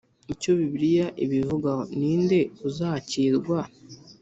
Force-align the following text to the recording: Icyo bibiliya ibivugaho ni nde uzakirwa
Icyo 0.33 0.51
bibiliya 0.59 1.07
ibivugaho 1.23 1.83
ni 1.99 2.13
nde 2.21 2.39
uzakirwa 2.67 3.59